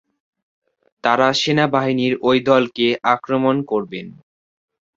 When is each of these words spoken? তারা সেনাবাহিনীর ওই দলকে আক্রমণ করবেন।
তারা 1.03 1.27
সেনাবাহিনীর 1.33 2.13
ওই 2.21 2.37
দলকে 2.49 2.85
আক্রমণ 3.13 3.55
করবেন। 3.65 4.07